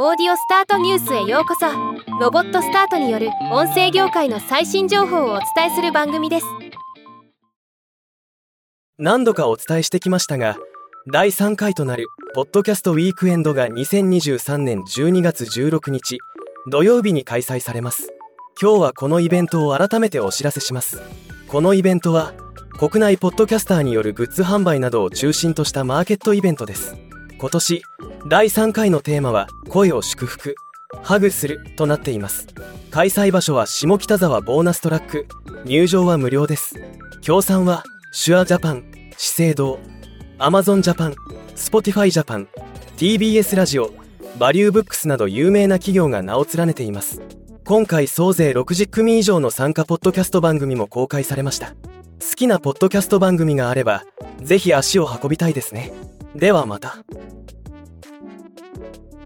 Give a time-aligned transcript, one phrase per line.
[0.00, 1.66] オーディオスタートニュースへようこそ。
[2.20, 6.46] ロボットスタートによる音声業界の最新情報をお伝えする番組です。
[8.96, 10.56] 何度かお伝えしてきましたが
[11.12, 16.20] 第3回となるポッドキャストウィークエンドが2023年12月16日
[16.70, 18.12] 土曜日に開催されます。
[18.62, 21.02] 今日はこのイベントを改めてお知らせします。
[21.48, 22.34] このイベントは
[22.78, 26.94] 国内ポッドキャスターによるグッズ販売などを中心としたマーケットイベントです。
[27.40, 27.82] 今年
[28.30, 30.54] 第3回のテーマは声を祝福
[31.02, 32.46] ハグするとなっています。
[32.90, 35.26] 開催場所は下北沢ボーナストラック。
[35.64, 36.74] 入場は無料です。
[37.22, 38.84] 協賛はシュアジャパン
[39.16, 39.78] 資生堂
[40.38, 41.14] アマゾンジャパン
[41.54, 42.48] スポティファイジャパン
[42.98, 43.94] TBS ラジオ
[44.38, 47.22] バリューブックスなど有名な企業が名を連ねています。
[47.64, 51.68] 今回総勢60組以上の参加ポッドキャスト番組も公開されました。
[52.20, 54.04] 好きなポッドキャスト番組があれば
[54.42, 55.92] ぜひ足を運びたいですね。
[56.34, 56.98] ではまた。
[58.78, 59.17] Thank you